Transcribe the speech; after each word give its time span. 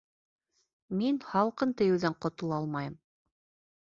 Мин 1.01 1.19
һалҡын 1.33 1.75
тейеүҙән 1.81 2.15
ҡотола 2.27 2.57
алмайым 2.63 2.97